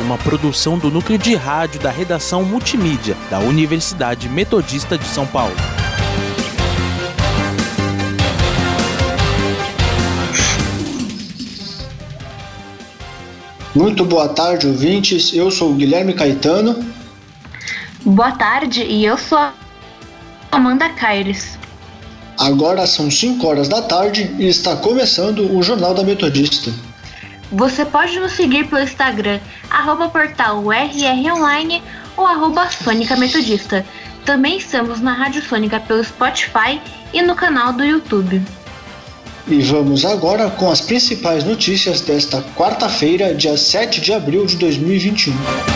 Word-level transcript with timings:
uma 0.00 0.18
produção 0.18 0.78
do 0.78 0.90
núcleo 0.90 1.18
de 1.18 1.34
rádio 1.34 1.80
da 1.80 1.90
redação 1.90 2.42
multimídia 2.42 3.16
da 3.30 3.38
Universidade 3.38 4.28
Metodista 4.28 4.98
de 4.98 5.06
São 5.06 5.26
Paulo. 5.26 5.54
Muito 13.74 14.04
boa 14.04 14.28
tarde, 14.28 14.68
ouvintes. 14.68 15.34
Eu 15.34 15.50
sou 15.50 15.72
o 15.72 15.74
Guilherme 15.74 16.14
Caetano. 16.14 16.84
Boa 18.04 18.32
tarde, 18.32 18.84
e 18.84 19.04
eu 19.04 19.18
sou 19.18 19.38
a 19.38 19.52
Amanda 20.52 20.88
Caires. 20.90 21.58
Agora 22.38 22.86
são 22.86 23.10
5 23.10 23.44
horas 23.46 23.68
da 23.68 23.82
tarde 23.82 24.34
e 24.38 24.46
está 24.46 24.76
começando 24.76 25.56
o 25.56 25.62
Jornal 25.62 25.94
da 25.94 26.04
Metodista. 26.04 26.70
Você 27.54 27.84
pode 27.84 28.18
nos 28.18 28.32
seguir 28.32 28.66
pelo 28.66 28.82
Instagram, 28.82 29.38
arroba 29.70 30.08
portal 30.08 30.64
URR 30.64 31.80
ou 32.16 32.26
arroba 32.26 32.68
Sônica 32.68 33.16
Metodista. 33.16 33.86
Também 34.24 34.58
estamos 34.58 35.00
na 35.00 35.12
Rádio 35.12 35.40
Sônica 35.40 35.78
pelo 35.78 36.02
Spotify 36.02 36.80
e 37.12 37.22
no 37.22 37.36
canal 37.36 37.72
do 37.72 37.84
YouTube. 37.84 38.42
E 39.46 39.62
vamos 39.62 40.04
agora 40.04 40.50
com 40.50 40.68
as 40.68 40.80
principais 40.80 41.44
notícias 41.44 42.00
desta 42.00 42.42
quarta-feira, 42.56 43.32
dia 43.32 43.56
7 43.56 44.00
de 44.00 44.12
abril 44.12 44.44
de 44.46 44.56
2021. 44.56 45.73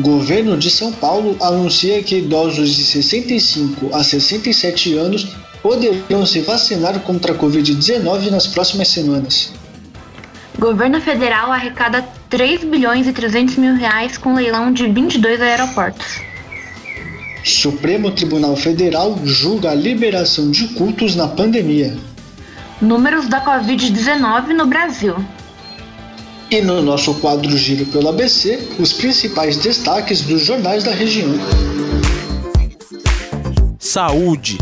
Governo 0.00 0.56
de 0.56 0.70
São 0.70 0.92
Paulo 0.92 1.36
anuncia 1.40 2.02
que 2.02 2.18
idosos 2.18 2.70
de 2.70 2.84
65 2.84 3.94
a 3.94 4.02
67 4.02 4.94
anos 4.96 5.28
poderão 5.62 6.24
se 6.24 6.40
vacinar 6.40 7.00
contra 7.00 7.32
a 7.32 7.36
Covid-19 7.36 8.30
nas 8.30 8.46
próximas 8.46 8.88
semanas. 8.88 9.52
Governo 10.58 11.00
federal 11.00 11.52
arrecada 11.52 12.06
3 12.30 12.64
bilhões 12.64 13.06
e 13.06 13.12
300 13.12 13.56
mil 13.56 13.74
reais 13.74 14.16
com 14.16 14.34
leilão 14.34 14.72
de 14.72 14.86
22 14.86 15.40
aeroportos. 15.40 16.20
Supremo 17.44 18.10
Tribunal 18.10 18.56
Federal 18.56 19.18
julga 19.24 19.70
a 19.70 19.74
liberação 19.74 20.50
de 20.50 20.68
cultos 20.68 21.14
na 21.14 21.28
pandemia. 21.28 21.96
Números 22.80 23.28
da 23.28 23.44
Covid-19 23.44 24.48
no 24.48 24.66
Brasil. 24.66 25.14
E 26.48 26.60
no 26.60 26.80
nosso 26.80 27.12
quadro 27.14 27.56
Giro 27.56 27.86
pelo 27.86 28.08
ABC, 28.08 28.68
os 28.78 28.92
principais 28.92 29.56
destaques 29.56 30.20
dos 30.20 30.44
jornais 30.44 30.84
da 30.84 30.92
região. 30.92 31.28
Saúde. 33.80 34.58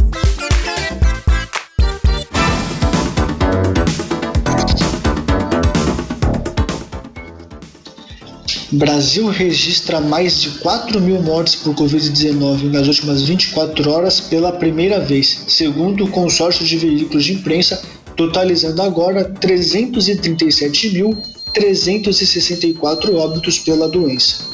Brasil 8.72 9.28
registra 9.28 10.00
mais 10.00 10.40
de 10.40 10.50
4 10.60 10.98
mil 11.02 11.20
mortes 11.20 11.54
por 11.54 11.74
Covid-19 11.74 12.72
nas 12.72 12.88
últimas 12.88 13.22
24 13.22 13.90
horas 13.90 14.20
pela 14.20 14.52
primeira 14.52 15.00
vez, 15.00 15.44
segundo 15.48 16.04
o 16.04 16.10
consórcio 16.10 16.64
de 16.64 16.78
veículos 16.78 17.24
de 17.24 17.34
imprensa, 17.34 17.82
totalizando 18.16 18.80
agora 18.80 19.24
337 19.24 20.90
mil 20.90 21.22
364 21.54 23.16
óbitos 23.16 23.58
pela 23.58 23.88
doença. 23.88 24.44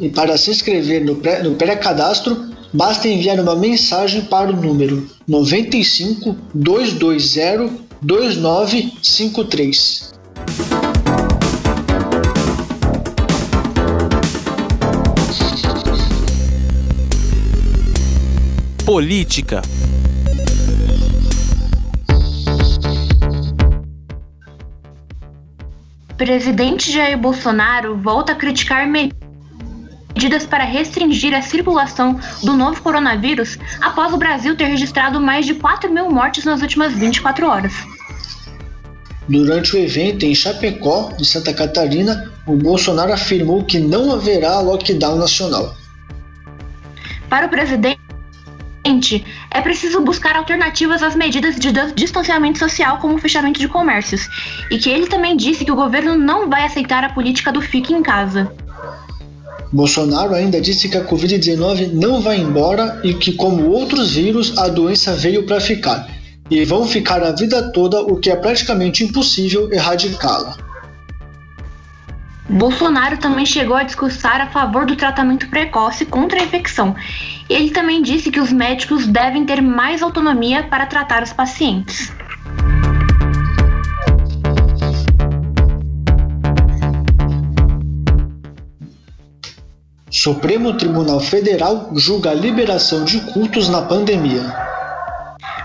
E 0.00 0.08
para 0.08 0.36
se 0.36 0.50
inscrever 0.50 1.04
no 1.04 1.14
pré-cadastro, 1.54 2.50
basta 2.72 3.06
enviar 3.08 3.38
uma 3.38 3.54
mensagem 3.54 4.22
para 4.22 4.50
o 4.50 4.56
número 4.56 5.08
95 5.26 6.36
220 6.52 7.88
2953. 8.02 10.10
Política 18.84 19.62
Presidente 26.20 26.92
Jair 26.92 27.16
Bolsonaro 27.16 27.96
volta 27.96 28.32
a 28.32 28.34
criticar 28.34 28.86
medidas 28.86 30.44
para 30.44 30.64
restringir 30.64 31.32
a 31.32 31.40
circulação 31.40 32.20
do 32.42 32.52
novo 32.52 32.82
coronavírus 32.82 33.56
após 33.80 34.12
o 34.12 34.18
Brasil 34.18 34.54
ter 34.54 34.66
registrado 34.66 35.18
mais 35.18 35.46
de 35.46 35.54
4 35.54 35.90
mil 35.90 36.10
mortes 36.10 36.44
nas 36.44 36.60
últimas 36.60 36.92
24 36.92 37.48
horas. 37.48 37.72
Durante 39.26 39.74
o 39.74 39.78
evento 39.78 40.26
em 40.26 40.34
Chapecó, 40.34 41.10
em 41.18 41.24
Santa 41.24 41.54
Catarina, 41.54 42.30
o 42.46 42.54
Bolsonaro 42.54 43.14
afirmou 43.14 43.64
que 43.64 43.78
não 43.78 44.12
haverá 44.12 44.60
lockdown 44.60 45.16
nacional. 45.16 45.74
Para 47.30 47.46
o 47.46 47.48
presidente, 47.48 47.99
é 49.50 49.60
preciso 49.60 50.00
buscar 50.00 50.36
alternativas 50.36 51.02
às 51.02 51.14
medidas 51.14 51.56
de 51.56 51.70
distanciamento 51.94 52.58
social, 52.58 52.98
como 52.98 53.14
o 53.14 53.18
fechamento 53.18 53.60
de 53.60 53.68
comércios, 53.68 54.28
e 54.70 54.78
que 54.78 54.88
ele 54.88 55.06
também 55.06 55.36
disse 55.36 55.64
que 55.64 55.72
o 55.72 55.76
governo 55.76 56.16
não 56.16 56.48
vai 56.48 56.64
aceitar 56.64 57.04
a 57.04 57.10
política 57.10 57.52
do 57.52 57.60
fique 57.60 57.92
em 57.92 58.02
casa. 58.02 58.50
Bolsonaro 59.72 60.34
ainda 60.34 60.60
disse 60.60 60.88
que 60.88 60.96
a 60.96 61.04
Covid-19 61.04 61.92
não 61.92 62.20
vai 62.20 62.38
embora 62.38 63.00
e 63.04 63.14
que, 63.14 63.32
como 63.32 63.68
outros 63.68 64.14
vírus, 64.14 64.58
a 64.58 64.68
doença 64.68 65.14
veio 65.14 65.44
para 65.44 65.60
ficar 65.60 66.08
e 66.50 66.64
vão 66.64 66.86
ficar 66.86 67.22
a 67.22 67.30
vida 67.30 67.70
toda, 67.70 68.00
o 68.00 68.16
que 68.16 68.28
é 68.28 68.34
praticamente 68.34 69.04
impossível 69.04 69.72
erradicá-la. 69.72 70.69
Bolsonaro 72.50 73.16
também 73.16 73.46
chegou 73.46 73.76
a 73.76 73.84
discursar 73.84 74.40
a 74.40 74.48
favor 74.48 74.84
do 74.84 74.96
tratamento 74.96 75.48
precoce 75.48 76.04
contra 76.04 76.40
a 76.40 76.42
infecção. 76.42 76.96
Ele 77.48 77.70
também 77.70 78.02
disse 78.02 78.30
que 78.30 78.40
os 78.40 78.52
médicos 78.52 79.06
devem 79.06 79.46
ter 79.46 79.62
mais 79.62 80.02
autonomia 80.02 80.64
para 80.64 80.84
tratar 80.84 81.22
os 81.22 81.32
pacientes. 81.32 82.12
Supremo 90.10 90.76
Tribunal 90.76 91.20
Federal 91.20 91.90
julga 91.94 92.30
a 92.30 92.34
liberação 92.34 93.04
de 93.04 93.20
cultos 93.32 93.68
na 93.68 93.82
pandemia. 93.82 94.42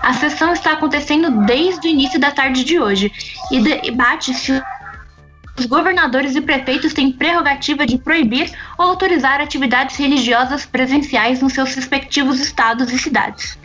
A 0.02 0.12
sessão 0.12 0.52
está 0.52 0.74
acontecendo 0.74 1.44
desde 1.44 1.88
o 1.88 1.90
início 1.90 2.20
da 2.20 2.30
tarde 2.30 2.62
de 2.62 2.78
hoje 2.78 3.10
e 3.50 3.60
debate 3.60 4.32
se 4.32 4.62
os 5.58 5.66
governadores 5.66 6.36
e 6.36 6.40
prefeitos 6.40 6.92
têm 6.92 7.10
prerrogativa 7.10 7.86
de 7.86 7.98
proibir 7.98 8.50
ou 8.78 8.86
autorizar 8.86 9.40
atividades 9.40 9.96
religiosas 9.96 10.66
presenciais 10.66 11.40
nos 11.40 11.52
seus 11.52 11.74
respectivos 11.74 12.40
estados 12.40 12.92
e 12.92 12.98
cidades. 12.98 13.58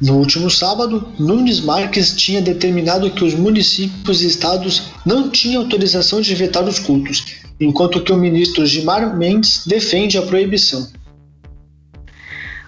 No 0.00 0.14
último 0.14 0.48
sábado, 0.48 1.12
Nunes 1.18 1.60
Marques 1.60 2.14
tinha 2.14 2.40
determinado 2.40 3.10
que 3.10 3.24
os 3.24 3.34
municípios 3.34 4.22
e 4.22 4.28
estados 4.28 4.92
não 5.04 5.28
tinham 5.28 5.62
autorização 5.62 6.20
de 6.20 6.34
vetar 6.36 6.62
os 6.64 6.78
cultos, 6.78 7.38
enquanto 7.58 8.02
que 8.04 8.12
o 8.12 8.16
ministro 8.16 8.64
Gilmar 8.64 9.16
Mendes 9.16 9.66
defende 9.66 10.16
a 10.16 10.22
proibição. 10.22 10.88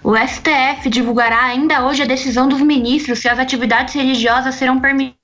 O 0.03 0.13
STF 0.17 0.89
divulgará 0.89 1.43
ainda 1.43 1.85
hoje 1.85 2.01
a 2.01 2.07
decisão 2.07 2.49
dos 2.49 2.59
ministros 2.59 3.19
se 3.19 3.29
as 3.29 3.37
atividades 3.37 3.93
religiosas 3.93 4.55
serão 4.55 4.79
permitidas 4.79 5.20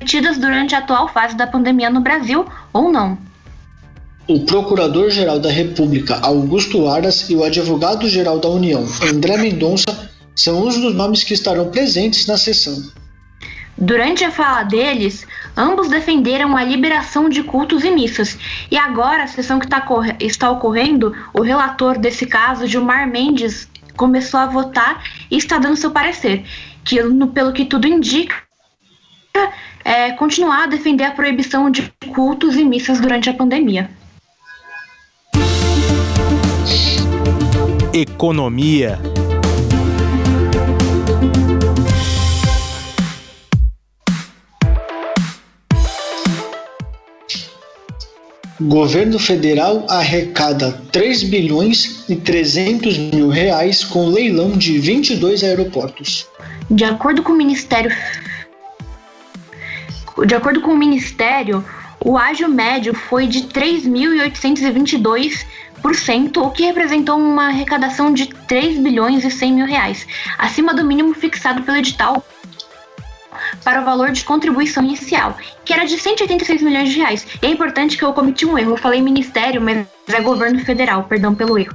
cometidas 0.00 0.38
durante 0.38 0.74
a 0.74 0.78
atual 0.78 1.08
fase 1.08 1.36
da 1.36 1.46
pandemia 1.46 1.90
no 1.90 2.00
Brasil 2.00 2.46
ou 2.72 2.90
não. 2.90 3.18
O 4.26 4.40
Procurador-Geral 4.40 5.38
da 5.38 5.50
República, 5.50 6.18
Augusto 6.22 6.88
Aras, 6.88 7.28
e 7.28 7.34
o 7.34 7.44
Advogado-Geral 7.44 8.38
da 8.38 8.48
União, 8.48 8.86
André 9.02 9.36
Mendonça, 9.36 10.10
são 10.34 10.66
os 10.66 10.76
dos 10.78 10.94
nomes 10.94 11.22
que 11.22 11.34
estarão 11.34 11.70
presentes 11.70 12.26
na 12.26 12.38
sessão. 12.38 12.82
Durante 13.76 14.24
a 14.24 14.30
fala 14.30 14.62
deles, 14.62 15.26
ambos 15.56 15.88
defenderam 15.88 16.56
a 16.56 16.62
liberação 16.62 17.28
de 17.28 17.42
cultos 17.42 17.82
e 17.82 17.90
missas. 17.90 18.38
E 18.70 18.76
agora, 18.76 19.24
a 19.24 19.26
sessão 19.26 19.58
que 19.58 19.66
tá 19.66 19.84
está 20.20 20.50
ocorrendo, 20.50 21.14
o 21.34 21.42
relator 21.42 21.98
desse 21.98 22.26
caso, 22.26 22.66
Gilmar 22.66 23.08
Mendes, 23.08 23.68
começou 23.96 24.38
a 24.38 24.46
votar 24.46 25.02
e 25.30 25.36
está 25.36 25.58
dando 25.58 25.76
seu 25.76 25.90
parecer, 25.90 26.44
que, 26.84 26.98
pelo 27.34 27.52
que 27.52 27.64
tudo 27.64 27.88
indica, 27.88 28.36
é, 29.84 30.12
continuar 30.12 30.64
a 30.64 30.66
defender 30.66 31.04
a 31.04 31.10
proibição 31.12 31.70
de 31.70 31.92
cultos 32.14 32.56
e 32.56 32.64
missas 32.64 33.00
durante 33.00 33.28
a 33.28 33.34
pandemia. 33.34 33.90
Economia. 37.92 38.98
Governo 48.60 49.18
federal 49.18 49.86
arrecada 49.88 50.70
3 50.92 51.22
bilhões 51.24 52.04
e 52.10 52.14
300 52.14 52.98
mil 52.98 53.28
reais 53.30 53.82
com 53.82 54.06
leilão 54.06 54.50
de 54.50 54.78
22 54.78 55.42
aeroportos. 55.42 56.26
De 56.70 56.84
acordo 56.84 57.22
com 57.22 57.32
o 57.32 57.36
Ministério 57.36 57.90
de 60.26 60.34
acordo 60.34 60.60
com 60.60 60.72
o 60.72 60.76
Ministério, 60.76 61.64
o 62.04 62.16
ágio 62.16 62.48
médio 62.48 62.94
foi 62.94 63.26
de 63.26 63.42
3.822%, 63.42 66.38
o 66.38 66.50
que 66.50 66.64
representou 66.64 67.18
uma 67.18 67.48
arrecadação 67.48 68.12
de 68.12 68.26
3 68.26 68.78
bilhões 68.78 69.24
e 69.24 69.30
100 69.30 69.52
mil 69.52 69.66
reais, 69.66 70.06
acima 70.38 70.74
do 70.74 70.84
mínimo 70.84 71.14
fixado 71.14 71.62
pelo 71.62 71.76
edital 71.76 72.24
para 73.64 73.80
o 73.80 73.84
valor 73.84 74.12
de 74.12 74.24
contribuição 74.24 74.84
inicial, 74.84 75.36
que 75.64 75.72
era 75.72 75.84
de 75.84 75.98
186 75.98 76.62
milhões 76.62 76.90
de 76.90 76.98
reais. 76.98 77.26
E 77.42 77.46
é 77.46 77.50
importante 77.50 77.96
que 77.96 78.04
eu 78.04 78.12
cometi 78.12 78.46
um 78.46 78.58
erro, 78.58 78.72
eu 78.72 78.76
falei 78.76 79.00
ministério, 79.00 79.60
mas 79.60 79.86
é 80.08 80.20
governo 80.20 80.60
federal, 80.60 81.04
perdão 81.04 81.34
pelo 81.34 81.58
erro. 81.58 81.74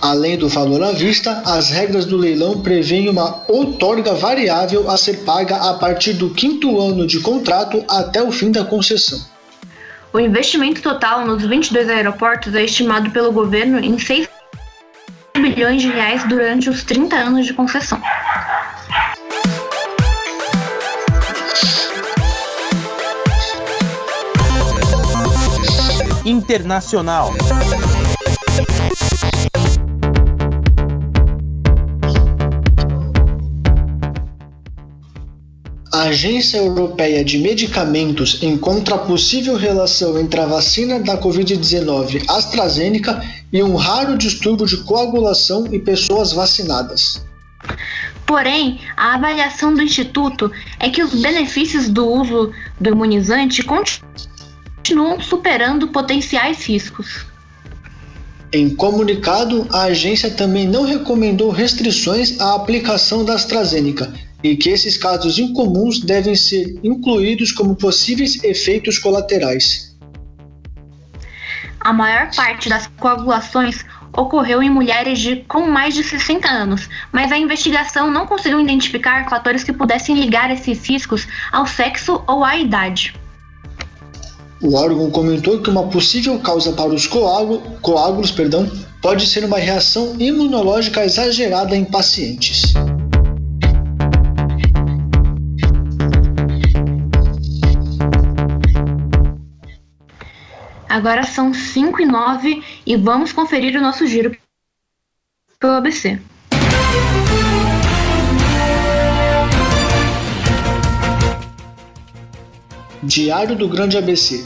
Além 0.00 0.36
do 0.36 0.48
valor 0.48 0.82
à 0.82 0.92
vista, 0.92 1.42
as 1.44 1.70
regras 1.70 2.04
do 2.04 2.16
leilão 2.16 2.60
prevêem 2.60 3.08
uma 3.08 3.42
outorga 3.48 4.14
variável 4.14 4.90
a 4.90 4.96
ser 4.96 5.24
paga 5.24 5.56
a 5.56 5.74
partir 5.74 6.12
do 6.12 6.30
quinto 6.30 6.80
ano 6.80 7.06
de 7.06 7.20
contrato 7.20 7.82
até 7.88 8.22
o 8.22 8.30
fim 8.30 8.50
da 8.50 8.64
concessão. 8.64 9.20
O 10.12 10.20
investimento 10.20 10.80
total 10.80 11.26
nos 11.26 11.44
22 11.44 11.88
aeroportos 11.88 12.54
é 12.54 12.64
estimado 12.64 13.10
pelo 13.10 13.32
governo 13.32 13.78
em 13.78 13.98
6 13.98 14.28
bilhões 15.34 15.82
de 15.82 15.88
reais 15.88 16.24
durante 16.24 16.70
os 16.70 16.82
30 16.84 17.16
anos 17.16 17.46
de 17.46 17.52
concessão. 17.52 18.00
Internacional. 26.24 27.32
A 35.92 36.02
Agência 36.02 36.58
Europeia 36.58 37.24
de 37.24 37.38
Medicamentos 37.38 38.42
encontra 38.42 38.98
possível 38.98 39.56
relação 39.56 40.18
entre 40.18 40.40
a 40.40 40.46
vacina 40.46 40.98
da 40.98 41.16
Covid-19 41.16 42.24
AstraZeneca 42.28 43.22
e 43.52 43.62
um 43.62 43.76
raro 43.76 44.18
distúrbio 44.18 44.66
de 44.66 44.78
coagulação 44.78 45.66
em 45.72 45.78
pessoas 45.78 46.32
vacinadas. 46.32 47.24
Porém, 48.26 48.80
a 48.96 49.14
avaliação 49.14 49.72
do 49.72 49.82
Instituto 49.82 50.50
é 50.80 50.90
que 50.90 51.02
os 51.02 51.14
benefícios 51.14 51.88
do 51.88 52.04
uso 52.04 52.52
do 52.80 52.90
imunizante 52.90 53.62
continuam 53.62 55.20
superando 55.20 55.88
potenciais 55.88 56.66
riscos. 56.66 57.24
Em 58.52 58.74
comunicado, 58.74 59.66
a 59.70 59.84
agência 59.84 60.30
também 60.30 60.66
não 60.66 60.84
recomendou 60.84 61.50
restrições 61.50 62.40
à 62.40 62.56
aplicação 62.56 63.24
da 63.24 63.34
AstraZeneca 63.34 64.12
e 64.50 64.56
que 64.56 64.70
esses 64.70 64.96
casos 64.96 65.38
incomuns 65.38 66.00
devem 66.00 66.36
ser 66.36 66.78
incluídos 66.82 67.52
como 67.52 67.74
possíveis 67.74 68.42
efeitos 68.44 68.98
colaterais. 68.98 69.96
A 71.80 71.92
maior 71.92 72.30
parte 72.34 72.68
das 72.68 72.86
coagulações 72.98 73.84
ocorreu 74.12 74.62
em 74.62 74.70
mulheres 74.70 75.18
de, 75.18 75.36
com 75.48 75.68
mais 75.68 75.94
de 75.94 76.02
60 76.02 76.48
anos, 76.48 76.88
mas 77.12 77.30
a 77.30 77.38
investigação 77.38 78.10
não 78.10 78.26
conseguiu 78.26 78.60
identificar 78.60 79.28
fatores 79.28 79.62
que 79.62 79.72
pudessem 79.72 80.18
ligar 80.18 80.50
esses 80.50 80.84
riscos 80.86 81.26
ao 81.52 81.66
sexo 81.66 82.22
ou 82.26 82.42
à 82.42 82.56
idade. 82.56 83.14
O 84.62 84.74
órgão 84.74 85.10
comentou 85.10 85.60
que 85.60 85.68
uma 85.68 85.86
possível 85.88 86.38
causa 86.38 86.72
para 86.72 86.88
os 86.88 87.06
coágulos, 87.06 87.62
coágulos 87.82 88.30
perdão, 88.30 88.70
pode 89.02 89.26
ser 89.26 89.44
uma 89.44 89.58
reação 89.58 90.16
imunológica 90.18 91.04
exagerada 91.04 91.76
em 91.76 91.84
pacientes. 91.84 92.72
Agora 100.96 101.24
são 101.24 101.52
5 101.52 102.00
e 102.00 102.06
9 102.06 102.62
e 102.86 102.96
vamos 102.96 103.30
conferir 103.30 103.76
o 103.76 103.82
nosso 103.82 104.06
giro 104.06 104.34
pelo 105.60 105.74
ABC. 105.74 106.18
Diário 113.02 113.54
do 113.54 113.68
Grande 113.68 113.98
ABC. 113.98 114.42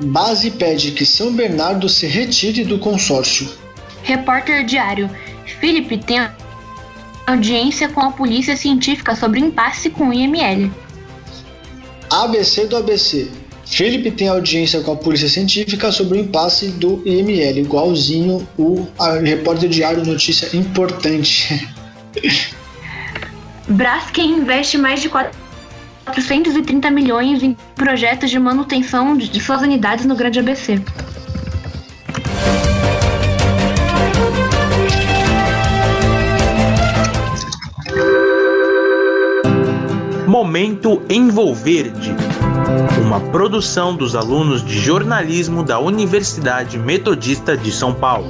Base 0.00 0.50
pede 0.50 0.90
que 0.90 1.06
São 1.06 1.32
Bernardo 1.32 1.88
se 1.88 2.08
retire 2.08 2.64
do 2.64 2.80
consórcio. 2.80 3.48
Repórter 4.02 4.64
Diário. 4.64 5.08
Felipe 5.60 5.98
tem 5.98 6.18
audiência 7.28 7.88
com 7.88 8.00
a 8.00 8.10
polícia 8.10 8.56
científica 8.56 9.14
sobre 9.14 9.38
impasse 9.38 9.88
com 9.88 10.08
o 10.08 10.12
IML. 10.12 10.68
ABC 12.10 12.66
do 12.66 12.76
ABC. 12.76 13.41
Felipe 13.64 14.10
tem 14.10 14.28
audiência 14.28 14.80
com 14.80 14.92
a 14.92 14.96
Polícia 14.96 15.28
Científica 15.28 15.90
sobre 15.90 16.18
o 16.18 16.20
impasse 16.20 16.68
do 16.68 17.02
IML, 17.06 17.60
igualzinho 17.60 18.46
o 18.58 18.86
repórter 19.22 19.68
diário 19.68 20.04
Notícia 20.04 20.54
Importante. 20.56 21.68
Braskem 23.68 24.30
investe 24.32 24.76
mais 24.76 25.00
de 25.00 25.08
430 25.08 26.90
milhões 26.90 27.42
em 27.42 27.56
projetos 27.74 28.30
de 28.30 28.38
manutenção 28.38 29.16
de 29.16 29.40
suas 29.40 29.62
unidades 29.62 30.04
no 30.04 30.14
Grande 30.14 30.40
ABC. 30.40 30.82
Momento 40.26 41.02
Envolverde, 41.08 42.14
uma 43.12 43.20
produção 43.20 43.94
dos 43.94 44.16
alunos 44.16 44.64
de 44.64 44.78
jornalismo 44.78 45.62
da 45.62 45.78
Universidade 45.78 46.78
Metodista 46.78 47.54
de 47.54 47.70
São 47.70 47.92
Paulo. 47.92 48.26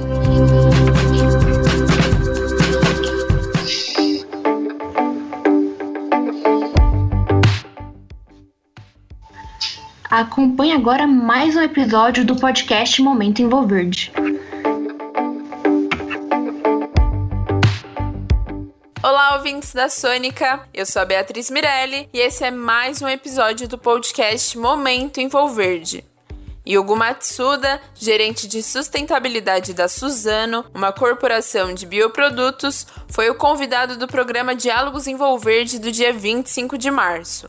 Acompanhe 10.11 10.73
agora 10.73 11.07
mais 11.07 11.55
um 11.55 11.61
episódio 11.61 12.25
do 12.25 12.35
podcast 12.35 13.01
Momento 13.01 13.41
Envolverde. 13.41 14.11
Olá, 19.13 19.35
ouvintes 19.35 19.71
da 19.71 19.89
Sônica. 19.89 20.67
Eu 20.73 20.87
sou 20.87 20.99
a 20.99 21.05
Beatriz 21.05 21.51
Mirelli 21.51 22.09
e 22.11 22.19
esse 22.19 22.43
é 22.43 22.49
mais 22.49 22.99
um 22.99 23.07
episódio 23.07 23.67
do 23.67 23.77
podcast 23.77 24.57
Momento 24.57 25.21
Envolverde. 25.21 26.03
Yugo 26.67 26.95
Matsuda, 26.95 27.79
gerente 27.93 28.47
de 28.47 28.63
sustentabilidade 28.63 29.71
da 29.71 29.87
Suzano, 29.87 30.65
uma 30.73 30.91
corporação 30.91 31.75
de 31.75 31.85
bioprodutos, 31.85 32.87
foi 33.07 33.29
o 33.29 33.35
convidado 33.35 33.97
do 33.97 34.07
programa 34.07 34.55
Diálogos 34.55 35.05
Envolverde 35.05 35.77
do 35.77 35.91
dia 35.91 36.11
25 36.11 36.75
de 36.75 36.89
março. 36.89 37.47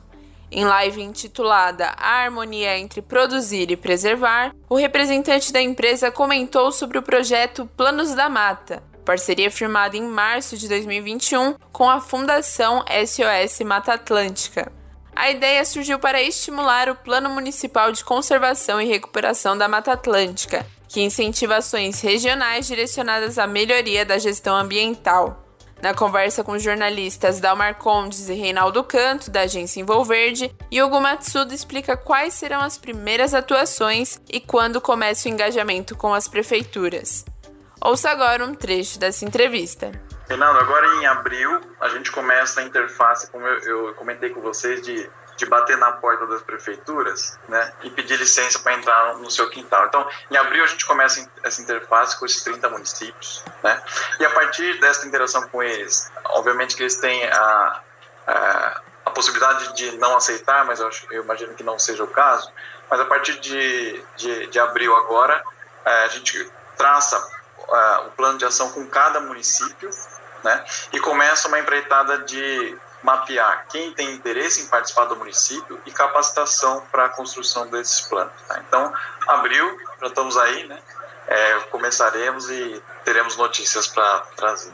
Em 0.53 0.67
live 0.67 1.01
intitulada 1.01 1.95
A 1.97 2.25
Harmonia 2.25 2.79
entre 2.79 3.01
Produzir 3.01 3.71
e 3.71 3.77
Preservar, 3.77 4.55
o 4.69 4.77
representante 4.77 5.51
da 5.51 5.63
empresa 5.63 6.11
comentou 6.11 6.71
sobre 6.71 6.99
o 6.99 7.03
projeto 7.03 7.67
Planos 7.75 8.15
da 8.15 8.29
Mata, 8.29 8.83
parceria 9.05 9.51
firmada 9.51 9.97
em 9.97 10.03
março 10.03 10.57
de 10.57 10.69
2021 10.69 11.55
com 11.71 11.89
a 11.89 12.01
Fundação 12.01 12.85
SOS 12.89 13.61
Mata 13.65 13.93
Atlântica. 13.95 14.73
A 15.15 15.31
ideia 15.31 15.65
surgiu 15.65 15.99
para 15.99 16.21
estimular 16.21 16.89
o 16.89 16.97
Plano 16.97 17.31
Municipal 17.31 17.93
de 17.93 18.03
Conservação 18.03 18.81
e 18.81 18.87
Recuperação 18.87 19.57
da 19.57 19.69
Mata 19.69 19.93
Atlântica, 19.93 20.67
que 20.89 21.03
incentiva 21.03 21.57
ações 21.57 22.01
regionais 22.01 22.67
direcionadas 22.67 23.39
à 23.39 23.47
melhoria 23.47 24.05
da 24.05 24.19
gestão 24.19 24.57
ambiental. 24.57 25.45
Na 25.81 25.93
conversa 25.93 26.43
com 26.43 26.59
jornalistas 26.59 27.41
Dalmar 27.41 27.77
Condes 27.77 28.29
e 28.29 28.35
Reinaldo 28.35 28.83
Canto, 28.83 29.31
da 29.31 29.43
agência 29.43 29.81
Envolverde, 29.81 30.51
Yugo 30.73 30.99
Matsuda 31.01 31.55
explica 31.55 31.97
quais 31.97 32.35
serão 32.35 32.61
as 32.61 32.79
primeiras 32.79 33.35
atuações 33.35 34.19
e 34.33 34.41
quando 34.41 34.81
começa 34.81 35.29
o 35.29 35.33
engajamento 35.33 35.95
com 35.95 36.15
as 36.15 36.27
prefeituras. 36.27 37.25
Ouça 37.85 38.09
agora 38.09 38.43
um 38.43 38.55
trecho 38.55 38.99
dessa 38.99 39.27
entrevista. 39.27 39.93
Reinaldo, 40.27 40.59
agora 40.59 40.87
em 40.95 41.07
abril 41.07 41.61
a 41.79 41.91
gente 41.91 42.11
começa 42.11 42.63
a 42.63 42.65
interface, 42.65 43.31
como 43.31 43.47
eu, 43.47 43.89
eu 43.89 43.95
comentei 43.95 44.31
com 44.31 44.41
vocês, 44.41 44.81
de, 44.81 45.07
de 45.37 45.45
bater 45.45 45.77
na 45.77 45.93
porta 45.93 46.27
das 46.27 46.41
prefeituras 46.41 47.39
né, 47.47 47.75
e 47.83 47.91
pedir 47.91 48.17
licença 48.17 48.59
para 48.61 48.73
entrar 48.73 49.19
no 49.19 49.31
seu 49.31 49.51
quintal. 49.51 49.85
Então, 49.85 50.09
em 50.31 50.37
abril 50.39 50.65
a 50.65 50.67
gente 50.67 50.87
começa 50.87 51.31
essa 51.43 51.61
interface 51.61 52.19
com 52.19 52.25
esses 52.25 52.43
30 52.43 52.71
municípios. 52.71 53.45
Né, 53.63 53.83
e 54.19 54.25
a 54.25 54.31
partir 54.31 54.81
dessa 54.81 55.07
interação 55.07 55.47
com 55.51 55.63
eles, 55.63 56.11
obviamente 56.31 56.75
que 56.75 56.85
eles 56.85 56.97
têm 56.97 57.23
a, 57.27 57.83
a, 58.27 58.81
a 59.05 59.11
possibilidade 59.11 59.77
de 59.77 59.93
não 59.99 60.17
aceitar, 60.17 60.65
mas 60.65 60.81
eu, 60.81 60.89
eu, 61.11 61.23
imagino 61.23 61.53
que 61.53 61.63
não 61.63 61.79
seja 61.79 62.03
o 62.03 62.09
caso. 62.09 62.51
Mas 62.91 62.99
a 62.99 63.05
partir 63.05 63.39
de, 63.41 64.03
de, 64.17 64.47
de 64.47 64.59
abril 64.59 64.97
agora, 64.97 65.45
a 65.85 66.09
gente 66.09 66.51
traça 66.79 67.34
o 68.07 68.11
plano 68.13 68.39
de 68.39 68.45
ação 68.45 68.71
com 68.73 68.87
cada 68.87 69.21
município, 69.21 69.91
né? 70.43 70.65
E 70.93 71.01
começa 71.01 71.49
uma 71.49 71.59
empreitada 71.59 72.19
de 72.19 72.79
mapear 73.03 73.67
quem 73.69 73.93
tem 73.93 74.15
interesse 74.15 74.63
em 74.63 74.67
participar 74.67 75.05
do 75.05 75.17
município 75.17 75.81
e 75.85 75.91
capacitação 75.91 76.81
para 76.91 77.05
a 77.05 77.09
construção 77.11 77.67
desses 77.67 78.01
planos. 78.03 78.33
Tá? 78.49 78.63
Então, 78.67 78.93
abril, 79.29 79.79
já 80.01 80.07
estamos 80.07 80.37
aí, 80.39 80.67
né? 80.67 80.83
É, 81.27 81.61
começaremos 81.71 82.51
e 82.51 82.83
teremos 83.05 83.37
notícias 83.37 83.87
para 83.87 84.21
trazer. 84.37 84.73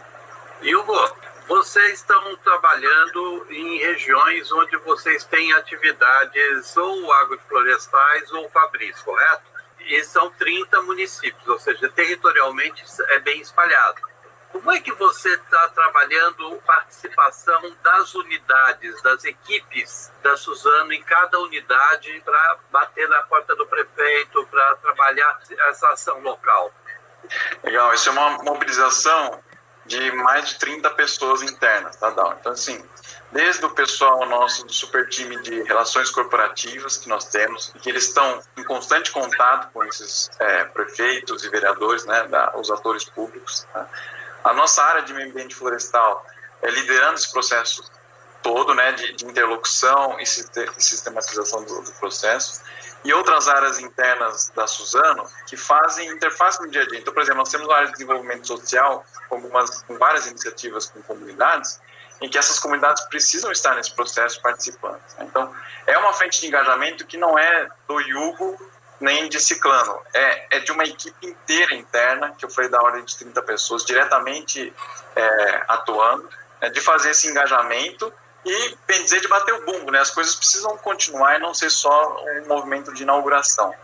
Hugo, 0.62 1.16
vocês 1.48 1.94
estão 1.94 2.36
trabalhando 2.36 3.46
em 3.50 3.78
regiões 3.78 4.52
onde 4.52 4.76
vocês 4.78 5.24
têm 5.24 5.52
atividades 5.52 6.76
ou 6.76 7.12
agroflorestais 7.12 8.32
ou 8.32 8.48
fabris, 8.50 9.00
correto? 9.02 9.49
E 9.86 10.04
são 10.04 10.30
30 10.30 10.82
municípios, 10.82 11.46
ou 11.46 11.58
seja, 11.58 11.88
territorialmente 11.88 12.84
é 13.08 13.18
bem 13.18 13.40
espalhado. 13.40 14.10
Como 14.52 14.70
é 14.72 14.80
que 14.80 14.92
você 14.92 15.32
está 15.32 15.68
trabalhando 15.68 16.60
participação 16.66 17.76
das 17.82 18.14
unidades, 18.14 19.00
das 19.02 19.24
equipes 19.24 20.10
da 20.22 20.36
Suzano 20.36 20.92
em 20.92 21.02
cada 21.02 21.38
unidade 21.38 22.20
para 22.24 22.58
bater 22.70 23.08
na 23.08 23.22
porta 23.22 23.54
do 23.54 23.66
prefeito, 23.66 24.44
para 24.46 24.76
trabalhar 24.76 25.40
essa 25.68 25.88
ação 25.90 26.20
local? 26.20 26.72
Legal, 27.62 27.94
isso 27.94 28.08
é 28.08 28.12
uma 28.12 28.42
mobilização 28.42 29.40
de 29.90 30.12
mais 30.12 30.50
de 30.50 30.58
30 30.60 30.88
pessoas 30.90 31.42
internas, 31.42 31.96
tá, 31.96 32.10
Dal? 32.10 32.36
Então, 32.40 32.52
assim, 32.52 32.80
desde 33.32 33.66
o 33.66 33.70
pessoal 33.70 34.24
nosso 34.26 34.64
do 34.64 34.72
super 34.72 35.08
time 35.08 35.36
de 35.42 35.64
relações 35.64 36.10
corporativas 36.10 36.96
que 36.96 37.08
nós 37.08 37.24
temos, 37.24 37.72
que 37.82 37.90
eles 37.90 38.04
estão 38.04 38.40
em 38.56 38.62
constante 38.62 39.10
contato 39.10 39.68
com 39.72 39.82
esses 39.84 40.30
é, 40.38 40.64
prefeitos 40.66 41.42
e 41.44 41.50
vereadores, 41.50 42.04
né, 42.06 42.22
da, 42.28 42.56
os 42.56 42.70
atores 42.70 43.04
públicos. 43.04 43.66
Tá? 43.72 43.88
A 44.44 44.54
nossa 44.54 44.80
área 44.80 45.02
de 45.02 45.12
meio 45.12 45.28
ambiente 45.28 45.56
florestal 45.56 46.24
é 46.62 46.70
liderando 46.70 47.14
esse 47.14 47.32
processo 47.32 47.82
todo, 48.42 48.74
né, 48.74 48.92
de, 48.92 49.12
de 49.12 49.24
interlocução 49.26 50.18
e 50.18 50.26
sistematização 50.26 51.62
do, 51.64 51.82
do, 51.82 51.92
processo, 51.94 52.62
e 53.04 53.12
outras 53.12 53.48
áreas 53.48 53.78
internas 53.78 54.50
da 54.54 54.66
Suzano 54.66 55.24
que 55.46 55.56
fazem 55.56 56.08
interface 56.10 56.60
no 56.62 56.70
dia 56.70 56.82
a 56.82 56.86
dia. 56.86 56.98
Então, 56.98 57.12
por 57.12 57.22
exemplo, 57.22 57.38
nós 57.38 57.50
temos 57.50 57.66
uma 57.66 57.76
área 57.76 57.86
de 57.88 57.94
desenvolvimento 57.94 58.46
social 58.46 59.04
com, 59.28 59.36
algumas, 59.36 59.82
com 59.82 59.96
várias 59.96 60.26
iniciativas 60.26 60.86
com 60.86 61.00
comunidades, 61.02 61.80
em 62.20 62.28
que 62.28 62.36
essas 62.36 62.58
comunidades 62.58 63.02
precisam 63.04 63.50
estar 63.50 63.74
nesse 63.74 63.94
processo 63.94 64.40
participando. 64.42 65.00
Então, 65.20 65.54
é 65.86 65.96
uma 65.96 66.12
frente 66.12 66.40
de 66.40 66.46
engajamento 66.46 67.06
que 67.06 67.16
não 67.16 67.38
é 67.38 67.68
do 67.88 68.00
Yugo 68.00 68.70
nem 69.00 69.30
de 69.30 69.40
Ciclano, 69.40 69.98
é, 70.12 70.58
é 70.58 70.60
de 70.60 70.70
uma 70.70 70.84
equipe 70.84 71.26
inteira 71.26 71.74
interna, 71.74 72.34
que 72.36 72.44
eu 72.44 72.50
falei 72.50 72.68
da 72.68 72.82
ordem 72.82 73.02
de 73.02 73.16
30 73.16 73.40
pessoas, 73.42 73.82
diretamente 73.84 74.72
é, 75.16 75.62
atuando, 75.68 76.28
é, 76.60 76.68
de 76.68 76.80
fazer 76.82 77.10
esse 77.10 77.26
engajamento 77.26 78.12
e, 78.44 78.78
bem 78.86 79.02
dizer, 79.02 79.20
de 79.20 79.28
bater 79.28 79.54
o 79.54 79.64
bumbo, 79.64 79.90
né? 79.90 80.00
As 80.00 80.10
coisas 80.10 80.34
precisam 80.34 80.76
continuar 80.78 81.36
e 81.36 81.38
não 81.38 81.52
ser 81.52 81.70
só 81.70 82.24
um 82.24 82.48
movimento 82.48 82.92
de 82.94 83.02
inauguração. 83.02 83.74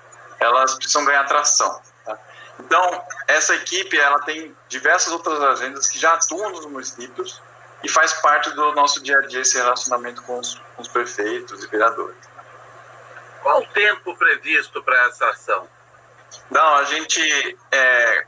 Elas 0.41 0.75
precisam 0.75 1.05
ganhar 1.05 1.21
atração. 1.21 1.81
Tá? 2.05 2.19
Então, 2.61 3.05
essa 3.29 3.55
equipe, 3.55 3.99
ela 3.99 4.21
tem 4.23 4.57
diversas 4.69 5.13
outras 5.13 5.41
agendas 5.43 5.89
que 5.89 5.99
já 5.99 6.15
atuam 6.15 6.51
nos 6.51 6.67
municípios, 6.67 7.41
e 7.83 7.89
faz 7.89 8.15
parte 8.15 8.51
do 8.51 8.73
nosso 8.73 9.03
dia 9.03 9.19
a 9.19 9.23
dia 9.23 9.41
esse 9.41 9.57
relacionamento 9.57 10.23
com 10.23 10.39
os, 10.39 10.61
com 10.75 10.83
os 10.83 10.89
prefeitos 10.89 11.63
e 11.63 11.67
vereadores. 11.69 12.17
Qual 13.43 13.61
o 13.61 13.67
tempo 13.69 14.17
previsto 14.17 14.83
para 14.83 15.07
essa 15.07 15.29
ação? 15.29 15.69
Não, 16.51 16.75
a 16.77 16.85
gente 16.85 17.59
é, 17.71 18.27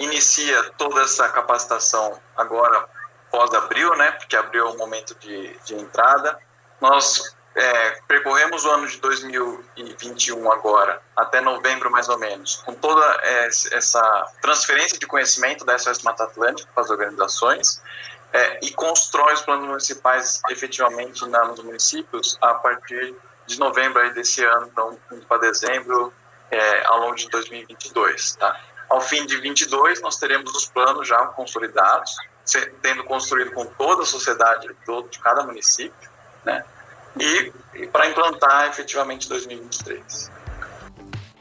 inicia 0.00 0.60
toda 0.76 1.02
essa 1.02 1.28
capacitação 1.28 2.20
agora 2.36 2.88
pós-abril, 3.36 3.94
né? 3.96 4.12
Porque 4.12 4.34
abril 4.34 4.66
é 4.66 4.70
o 4.70 4.78
momento 4.78 5.14
de, 5.16 5.54
de 5.66 5.74
entrada. 5.74 6.38
Nós 6.80 7.36
é, 7.54 7.90
percorremos 8.08 8.64
o 8.64 8.70
ano 8.70 8.88
de 8.88 8.96
2021 8.98 10.50
agora, 10.50 11.02
até 11.14 11.42
novembro 11.42 11.90
mais 11.90 12.08
ou 12.08 12.18
menos, 12.18 12.56
com 12.64 12.72
toda 12.72 13.04
essa 13.22 14.26
transferência 14.40 14.98
de 14.98 15.06
conhecimento 15.06 15.66
da 15.66 15.78
SOS 15.78 16.02
Mata 16.02 16.24
Atlântica 16.24 16.70
para 16.74 16.84
as 16.84 16.90
organizações 16.90 17.82
é, 18.32 18.58
e 18.62 18.70
constrói 18.70 19.34
os 19.34 19.42
planos 19.42 19.66
municipais 19.66 20.40
efetivamente 20.48 21.26
na, 21.28 21.44
nos 21.44 21.62
municípios 21.62 22.38
a 22.40 22.54
partir 22.54 23.14
de 23.46 23.58
novembro 23.58 24.14
desse 24.14 24.42
ano, 24.42 24.66
então 24.72 24.98
para 25.28 25.38
dezembro, 25.42 26.10
é, 26.50 26.86
ao 26.86 27.00
longo 27.00 27.14
de 27.14 27.28
2022. 27.28 28.34
Tá? 28.36 28.58
Ao 28.88 29.00
fim 29.02 29.26
de 29.26 29.36
22, 29.38 30.00
nós 30.00 30.16
teremos 30.16 30.54
os 30.54 30.66
planos 30.70 31.06
já 31.06 31.26
consolidados, 31.28 32.16
tendo 32.80 33.04
construído 33.04 33.52
com 33.52 33.64
toda 33.66 34.02
a 34.02 34.06
sociedade 34.06 34.68
de 34.68 35.18
cada 35.18 35.42
município, 35.44 36.10
né? 36.44 36.64
e, 37.18 37.52
e 37.74 37.86
para 37.86 38.08
implantar 38.08 38.68
efetivamente 38.68 39.28
2023. 39.28 40.30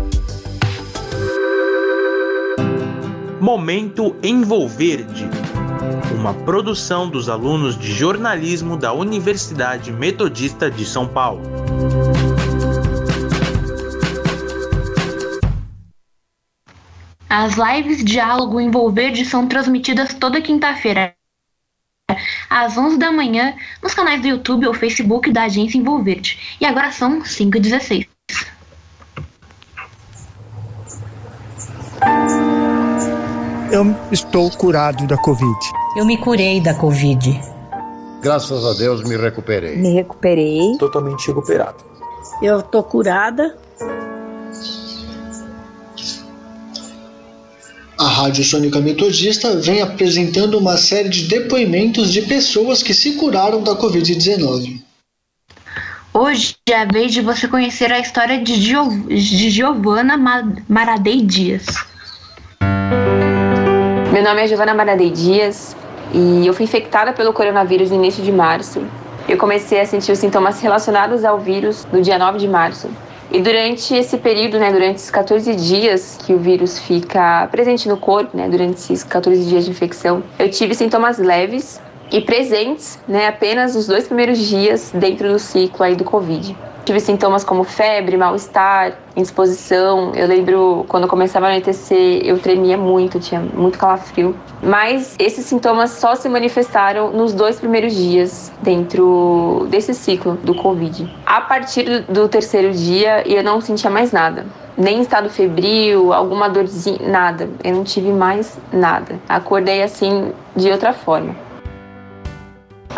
Momento 3.41 4.15
Envolverde 4.23 5.31
uma 6.15 6.35
produção 6.35 7.09
dos 7.09 7.31
alunos 7.31 7.79
de 7.79 7.91
jornalismo 7.91 8.77
da 8.77 8.93
Universidade 8.93 9.91
Metodista 9.91 10.71
de 10.71 10.85
São 10.85 11.09
Paulo. 11.09 11.41
As 17.31 17.55
lives 17.57 18.05
Diálogo 18.05 18.61
Envolverde 18.61 19.25
são 19.25 19.47
transmitidas 19.47 20.13
toda 20.13 20.43
quinta-feira, 20.43 21.15
às 22.49 22.77
11 22.77 22.99
da 22.99 23.13
manhã, 23.13 23.55
nos 23.83 23.95
canais 23.95 24.21
do 24.21 24.29
YouTube 24.29 24.67
ou 24.67 24.75
Facebook 24.75 25.31
da 25.31 25.45
Agência 25.45 25.79
Envolverde. 25.79 26.39
E 26.61 26.65
agora 26.65 26.91
são 26.91 27.25
5 27.25 27.57
e 27.57 27.61
16. 27.61 28.07
Eu 33.71 33.95
estou 34.11 34.51
curado 34.51 35.07
da 35.07 35.19
Covid. 35.19 35.59
Eu 35.97 36.07
me 36.07 36.17
curei 36.17 36.61
da 36.61 36.75
Covid. 36.75 37.39
Graças 38.23 38.65
a 38.65 38.73
Deus 38.79 39.05
me 39.05 39.17
recuperei. 39.17 39.77
Me 39.77 39.95
recuperei. 39.95 40.77
Totalmente 40.79 41.29
recuperado. 41.29 41.85
Eu 42.43 42.63
tô 42.63 42.83
curada. 42.83 43.57
A 48.01 48.07
Rádio 48.07 48.45
Sônica 48.45 48.79
Metodista 48.79 49.57
vem 49.57 49.83
apresentando 49.83 50.57
uma 50.57 50.77
série 50.77 51.09
de 51.09 51.27
depoimentos 51.27 52.13
de 52.13 52.23
pessoas 52.23 52.81
que 52.81 52.95
se 52.95 53.15
curaram 53.15 53.61
da 53.61 53.75
Covid-19. 53.75 54.81
Hoje 56.15 56.55
é 56.71 56.77
a 56.77 56.85
vez 56.85 57.13
de 57.13 57.21
você 57.21 57.49
conhecer 57.49 57.91
a 57.91 57.99
história 57.99 58.41
de, 58.41 58.55
Gio 58.55 58.89
de 59.09 59.51
Giovana 59.51 60.17
Maradei 60.69 61.23
Dias. 61.23 61.67
Meu 64.13 64.23
nome 64.23 64.45
é 64.45 64.47
Giovana 64.47 64.75
Maradei 64.75 65.11
Dias 65.11 65.75
e 66.15 66.47
eu 66.47 66.55
fui 66.55 66.67
infectada 66.67 67.13
pelo 67.13 67.33
coronavírus 67.33 67.91
no 67.91 67.97
início 67.97 68.23
de 68.23 68.31
março. 68.31 68.81
Eu 69.29 69.37
comecei 69.37 69.81
a 69.81 69.87
sentir 69.87 70.13
os 70.13 70.21
sintomas 70.21 70.61
relacionados 70.61 71.25
ao 71.25 71.41
vírus 71.41 71.85
no 71.93 72.01
dia 72.01 72.17
9 72.17 72.39
de 72.39 72.47
março. 72.47 72.89
E 73.31 73.43
durante 73.43 73.95
esse 73.95 74.17
período, 74.17 74.59
né, 74.59 74.73
durante 74.73 74.97
esses 74.97 75.11
14 75.11 75.55
dias 75.55 76.19
que 76.25 76.33
o 76.33 76.39
vírus 76.39 76.79
fica 76.79 77.47
presente 77.51 77.87
no 77.87 77.99
corpo, 77.99 78.35
né, 78.35 78.49
durante 78.49 78.77
esses 78.77 79.05
14 79.05 79.45
dias 79.45 79.67
de 79.67 79.71
infecção, 79.71 80.23
eu 80.39 80.51
tive 80.51 80.75
sintomas 80.75 81.19
leves 81.19 81.79
e 82.11 82.23
presentes, 82.23 82.99
né, 83.07 83.27
apenas 83.27 83.77
os 83.77 83.87
dois 83.87 84.07
primeiros 84.07 84.39
dias 84.39 84.91
dentro 84.95 85.31
do 85.31 85.39
ciclo 85.39 85.85
aí 85.85 85.95
do 85.95 86.05
Covid. 86.05 86.57
Tive 86.89 87.01
sintomas 87.01 87.45
como 87.45 87.65
febre, 87.65 88.17
mal-estar, 88.17 88.97
indisposição. 89.15 90.15
Eu 90.15 90.27
lembro 90.27 90.87
quando 90.89 91.03
eu 91.03 91.09
começava 91.11 91.45
a 91.45 91.51
anoitecer, 91.51 92.23
eu 92.25 92.39
tremia 92.39 92.79
muito, 92.79 93.21
tinha 93.21 93.43
muito 93.43 93.77
calafrio. 93.79 94.35
Mas 94.63 95.15
esses 95.19 95.45
sintomas 95.45 95.91
só 95.91 96.15
se 96.15 96.31
manifestaram 96.31 97.11
nos 97.11 97.35
dois 97.35 97.61
primeiros 97.61 97.95
dias 97.95 98.51
dentro 98.63 99.67
desse 99.69 99.93
ciclo 99.93 100.37
do 100.37 100.55
Covid. 100.55 101.15
A 101.27 101.43
partir 101.43 102.07
do 102.09 102.27
terceiro 102.27 102.73
dia, 102.73 103.23
eu 103.29 103.45
não 103.45 103.61
sentia 103.61 103.91
mais 103.91 104.11
nada 104.11 104.47
nem 104.75 105.01
estado 105.03 105.29
febril, 105.29 106.13
alguma 106.13 106.49
dorzinha, 106.49 107.01
nada. 107.07 107.51
Eu 107.65 107.75
não 107.75 107.85
tive 107.85 108.13
mais 108.13 108.57
nada. 108.73 109.19
Acordei 109.29 109.83
assim 109.83 110.33
de 110.55 110.71
outra 110.71 110.93
forma. 110.93 111.48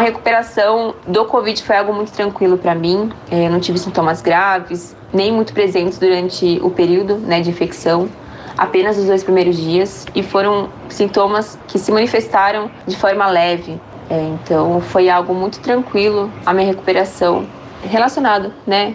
A 0.00 0.02
recuperação 0.02 0.94
do 1.06 1.26
Covid 1.26 1.62
foi 1.62 1.76
algo 1.76 1.92
muito 1.92 2.10
tranquilo 2.10 2.56
para 2.56 2.74
mim. 2.74 3.12
É, 3.30 3.44
eu 3.44 3.50
não 3.50 3.60
tive 3.60 3.78
sintomas 3.78 4.22
graves, 4.22 4.96
nem 5.12 5.30
muito 5.30 5.52
presentes 5.52 5.98
durante 5.98 6.58
o 6.62 6.70
período 6.70 7.16
né, 7.16 7.42
de 7.42 7.50
infecção, 7.50 8.08
apenas 8.56 8.96
os 8.96 9.04
dois 9.04 9.22
primeiros 9.22 9.58
dias. 9.58 10.06
E 10.14 10.22
foram 10.22 10.70
sintomas 10.88 11.58
que 11.68 11.78
se 11.78 11.92
manifestaram 11.92 12.70
de 12.86 12.96
forma 12.96 13.26
leve. 13.26 13.78
É, 14.08 14.22
então 14.22 14.80
foi 14.80 15.10
algo 15.10 15.34
muito 15.34 15.60
tranquilo 15.60 16.32
a 16.46 16.54
minha 16.54 16.66
recuperação 16.66 17.46
relacionado 17.82 18.54
né, 18.66 18.94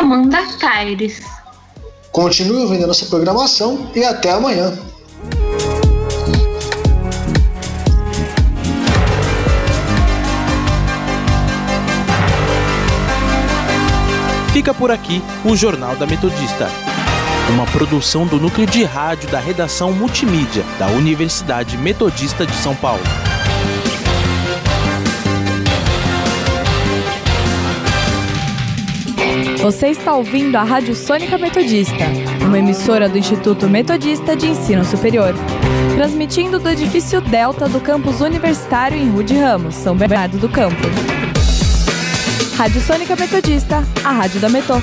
Amanda 0.00 0.44
Caires. 0.58 1.20
Continue 2.10 2.62
ouvindo 2.62 2.84
a 2.84 2.88
nossa 2.88 3.06
programação 3.06 3.88
e 3.94 4.04
até 4.04 4.32
amanhã. 4.32 4.76
Fica 14.60 14.74
por 14.74 14.90
aqui 14.90 15.22
o 15.42 15.56
Jornal 15.56 15.96
da 15.96 16.06
Metodista 16.06 16.68
uma 17.48 17.64
produção 17.64 18.26
do 18.26 18.38
núcleo 18.38 18.66
de 18.66 18.84
rádio 18.84 19.26
da 19.30 19.40
redação 19.40 19.90
multimídia 19.90 20.62
da 20.78 20.86
Universidade 20.88 21.78
Metodista 21.78 22.44
de 22.44 22.52
São 22.52 22.76
Paulo. 22.76 23.00
Você 29.62 29.86
está 29.86 30.14
ouvindo 30.14 30.56
a 30.56 30.62
Rádio 30.62 30.94
Sônica 30.94 31.38
Metodista, 31.38 32.04
uma 32.42 32.58
emissora 32.58 33.08
do 33.08 33.16
Instituto 33.16 33.66
Metodista 33.66 34.36
de 34.36 34.46
Ensino 34.48 34.84
Superior, 34.84 35.34
transmitindo 35.96 36.58
do 36.58 36.68
edifício 36.68 37.22
Delta 37.22 37.66
do 37.66 37.80
campus 37.80 38.20
universitário 38.20 38.98
em 38.98 39.08
Rude 39.08 39.34
Ramos, 39.38 39.74
São 39.74 39.96
Bernardo 39.96 40.36
do 40.36 40.50
Campo. 40.50 41.39
Rádio 42.60 42.82
Sônica 42.82 43.16
Metodista, 43.16 43.82
a 44.04 44.12
rádio 44.12 44.38
da 44.38 44.50
Metô. 44.50 44.74